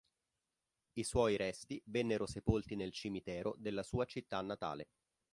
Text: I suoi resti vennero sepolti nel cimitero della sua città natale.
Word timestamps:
I 0.95 1.03
suoi 1.03 1.37
resti 1.37 1.79
vennero 1.85 2.25
sepolti 2.25 2.75
nel 2.75 2.91
cimitero 2.91 3.53
della 3.59 3.83
sua 3.83 4.05
città 4.05 4.41
natale. 4.41 4.87